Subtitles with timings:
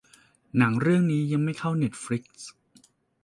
[0.57, 2.49] หนังเรื่องนี้ยังไม่เข้าเน็ตฟลิกซ์